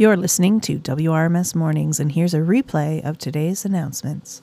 You're 0.00 0.16
listening 0.16 0.62
to 0.62 0.78
WRMS 0.78 1.54
Mornings, 1.54 2.00
and 2.00 2.12
here's 2.12 2.32
a 2.32 2.38
replay 2.38 3.04
of 3.04 3.18
today's 3.18 3.66
announcements. 3.66 4.40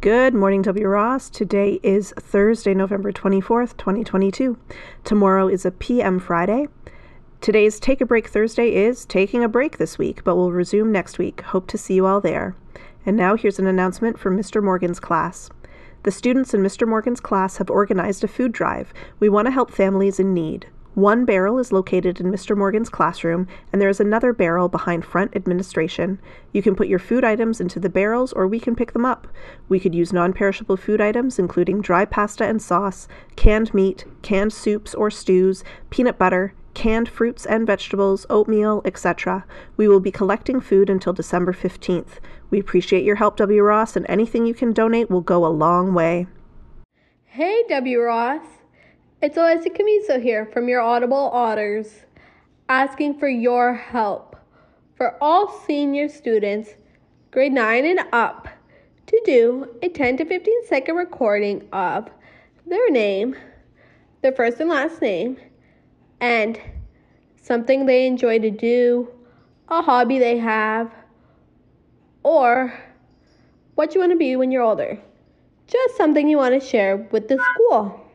Good 0.00 0.32
morning, 0.32 0.62
W. 0.62 0.88
Ross. 0.88 1.28
Today 1.28 1.78
is 1.82 2.14
Thursday, 2.18 2.72
November 2.72 3.12
24th, 3.12 3.76
2022. 3.76 4.56
Tomorrow 5.04 5.48
is 5.48 5.66
a 5.66 5.70
PM 5.70 6.18
Friday. 6.18 6.68
Today's 7.42 7.78
Take 7.78 8.00
a 8.00 8.06
Break 8.06 8.28
Thursday 8.28 8.74
is 8.74 9.04
taking 9.04 9.44
a 9.44 9.50
break 9.50 9.76
this 9.76 9.98
week, 9.98 10.24
but 10.24 10.36
we'll 10.36 10.50
resume 10.50 10.90
next 10.90 11.18
week. 11.18 11.42
Hope 11.42 11.66
to 11.66 11.76
see 11.76 11.92
you 11.92 12.06
all 12.06 12.22
there. 12.22 12.56
And 13.04 13.18
now 13.18 13.36
here's 13.36 13.58
an 13.58 13.66
announcement 13.66 14.18
from 14.18 14.34
Mr. 14.34 14.64
Morgan's 14.64 14.98
class. 14.98 15.50
The 16.04 16.10
students 16.10 16.54
in 16.54 16.62
Mr. 16.62 16.88
Morgan's 16.88 17.20
class 17.20 17.58
have 17.58 17.68
organized 17.68 18.24
a 18.24 18.28
food 18.28 18.52
drive. 18.52 18.94
We 19.20 19.28
want 19.28 19.44
to 19.44 19.52
help 19.52 19.70
families 19.70 20.18
in 20.18 20.32
need. 20.32 20.68
One 20.96 21.26
barrel 21.26 21.58
is 21.58 21.72
located 21.72 22.20
in 22.20 22.32
Mr. 22.32 22.56
Morgan's 22.56 22.88
classroom, 22.88 23.46
and 23.70 23.82
there 23.82 23.90
is 23.90 24.00
another 24.00 24.32
barrel 24.32 24.66
behind 24.70 25.04
front 25.04 25.36
administration. 25.36 26.18
You 26.54 26.62
can 26.62 26.74
put 26.74 26.88
your 26.88 26.98
food 26.98 27.22
items 27.22 27.60
into 27.60 27.78
the 27.78 27.90
barrels, 27.90 28.32
or 28.32 28.48
we 28.48 28.58
can 28.58 28.74
pick 28.74 28.94
them 28.94 29.04
up. 29.04 29.28
We 29.68 29.78
could 29.78 29.94
use 29.94 30.10
non 30.10 30.32
perishable 30.32 30.78
food 30.78 31.02
items, 31.02 31.38
including 31.38 31.82
dry 31.82 32.06
pasta 32.06 32.46
and 32.46 32.62
sauce, 32.62 33.08
canned 33.36 33.74
meat, 33.74 34.06
canned 34.22 34.54
soups 34.54 34.94
or 34.94 35.10
stews, 35.10 35.62
peanut 35.90 36.16
butter, 36.16 36.54
canned 36.72 37.10
fruits 37.10 37.44
and 37.44 37.66
vegetables, 37.66 38.24
oatmeal, 38.30 38.80
etc. 38.86 39.44
We 39.76 39.88
will 39.88 40.00
be 40.00 40.10
collecting 40.10 40.62
food 40.62 40.88
until 40.88 41.12
December 41.12 41.52
15th. 41.52 42.20
We 42.48 42.58
appreciate 42.58 43.04
your 43.04 43.16
help, 43.16 43.36
W. 43.36 43.62
Ross, 43.62 43.96
and 43.96 44.06
anything 44.08 44.46
you 44.46 44.54
can 44.54 44.72
donate 44.72 45.10
will 45.10 45.20
go 45.20 45.44
a 45.44 45.48
long 45.48 45.92
way. 45.92 46.26
Hey, 47.26 47.64
W. 47.68 48.00
Ross. 48.00 48.55
It's 49.22 49.38
Alyssa 49.38 49.74
Camiso 49.74 50.22
here 50.22 50.44
from 50.44 50.68
your 50.68 50.82
Audible 50.82 51.30
Otters, 51.32 52.04
asking 52.68 53.18
for 53.18 53.28
your 53.28 53.72
help 53.72 54.36
for 54.94 55.16
all 55.22 55.48
senior 55.66 56.10
students, 56.10 56.74
grade 57.30 57.54
9 57.54 57.86
and 57.86 58.00
up, 58.12 58.46
to 59.06 59.22
do 59.24 59.74
a 59.80 59.88
10 59.88 60.18
to 60.18 60.26
15 60.26 60.66
second 60.66 60.96
recording 60.96 61.66
of 61.72 62.10
their 62.66 62.90
name, 62.90 63.34
their 64.20 64.32
first 64.32 64.60
and 64.60 64.68
last 64.68 65.00
name, 65.00 65.38
and 66.20 66.60
something 67.40 67.86
they 67.86 68.06
enjoy 68.06 68.38
to 68.38 68.50
do, 68.50 69.08
a 69.68 69.80
hobby 69.80 70.18
they 70.18 70.36
have, 70.36 70.92
or 72.22 72.70
what 73.76 73.94
you 73.94 74.00
want 74.00 74.12
to 74.12 74.18
be 74.18 74.36
when 74.36 74.50
you're 74.50 74.62
older. 74.62 75.00
Just 75.66 75.96
something 75.96 76.28
you 76.28 76.36
want 76.36 76.52
to 76.52 76.68
share 76.68 77.08
with 77.12 77.28
the 77.28 77.42
school. 77.54 78.05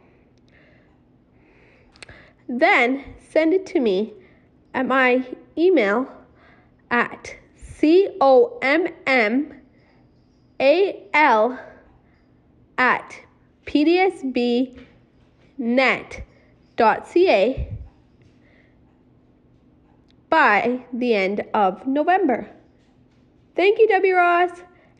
Then 2.54 3.06
send 3.30 3.54
it 3.54 3.66
to 3.68 3.80
me 3.80 4.14
at 4.74 4.86
my 4.86 5.26
email 5.58 6.12
at 6.90 7.34
commal 7.80 8.60
at 12.78 13.16
pdsbnet.ca 13.66 14.58
by 20.30 20.86
the 20.92 21.14
end 21.16 21.46
of 21.54 21.88
November. 21.88 22.50
Thank 23.56 23.80
you, 23.80 23.88
W. 23.88 24.16
Ross. 24.16 24.52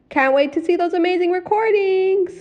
Can't 0.08 0.34
wait 0.34 0.54
to 0.54 0.64
see 0.64 0.78
those 0.78 0.94
amazing 0.94 1.32
recordings. 1.32 2.32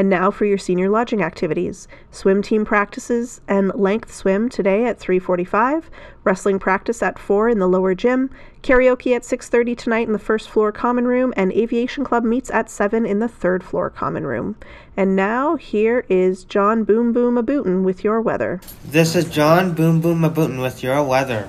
And 0.00 0.08
now 0.08 0.30
for 0.30 0.46
your 0.46 0.56
senior 0.56 0.88
lodging 0.88 1.22
activities. 1.22 1.86
Swim 2.10 2.40
team 2.40 2.64
practices 2.64 3.42
and 3.46 3.70
length 3.74 4.14
swim 4.14 4.48
today 4.48 4.86
at 4.86 4.98
3:45, 4.98 5.90
wrestling 6.24 6.58
practice 6.58 7.02
at 7.02 7.18
4 7.18 7.50
in 7.50 7.58
the 7.58 7.68
lower 7.68 7.94
gym, 7.94 8.30
karaoke 8.62 9.14
at 9.14 9.26
6:30 9.26 9.74
tonight 9.76 10.06
in 10.06 10.14
the 10.14 10.18
first 10.18 10.48
floor 10.48 10.72
common 10.72 11.06
room 11.06 11.34
and 11.36 11.52
aviation 11.52 12.02
club 12.02 12.24
meets 12.24 12.50
at 12.50 12.70
7 12.70 13.04
in 13.04 13.18
the 13.18 13.28
third 13.28 13.62
floor 13.62 13.90
common 13.90 14.26
room. 14.26 14.56
And 14.96 15.14
now 15.14 15.56
here 15.56 16.06
is 16.08 16.44
John 16.44 16.84
Boom 16.84 17.12
Boom 17.12 17.34
Abootin 17.34 17.82
with 17.82 18.02
your 18.02 18.22
weather. 18.22 18.62
This 18.82 19.14
is 19.14 19.26
John 19.26 19.74
Boom 19.74 20.00
Boom 20.00 20.22
Abootin 20.22 20.62
with 20.62 20.82
your 20.82 21.02
weather. 21.02 21.46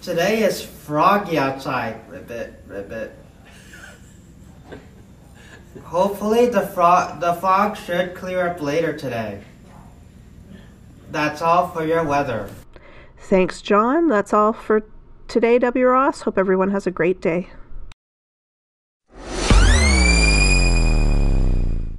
Today 0.00 0.42
is 0.42 0.62
froggy 0.62 1.36
outside. 1.36 1.96
Ribbit, 2.08 2.64
ribbit. 2.66 3.10
Hopefully 5.82 6.46
the 6.46 6.66
frog 6.68 7.20
the 7.20 7.34
fog 7.34 7.76
should 7.76 8.14
clear 8.14 8.48
up 8.48 8.60
later 8.60 8.96
today. 8.96 9.42
That's 11.10 11.42
all 11.42 11.68
for 11.68 11.84
your 11.84 12.04
weather. 12.04 12.48
Thanks, 13.18 13.62
John. 13.62 14.08
That's 14.08 14.32
all 14.32 14.52
for 14.52 14.84
today, 15.28 15.58
W. 15.58 15.86
Ross. 15.86 16.22
Hope 16.22 16.38
everyone 16.38 16.70
has 16.70 16.86
a 16.86 16.90
great 16.90 17.20
day. 17.20 17.48